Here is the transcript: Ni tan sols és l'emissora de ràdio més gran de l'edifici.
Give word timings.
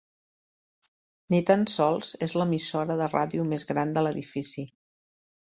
Ni 1.33 1.41
tan 1.49 1.65
sols 1.73 2.15
és 2.29 2.33
l'emissora 2.43 2.97
de 3.03 3.11
ràdio 3.13 3.47
més 3.53 3.69
gran 3.75 3.95
de 4.01 4.07
l'edifici. 4.09 4.67